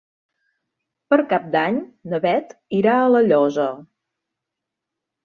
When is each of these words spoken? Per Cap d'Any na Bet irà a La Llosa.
Per 1.13 1.19
Cap 1.33 1.43
d'Any 1.55 1.77
na 2.13 2.19
Bet 2.23 2.55
irà 2.79 2.97
a 3.03 3.13
La 3.17 3.21
Llosa. 3.27 3.67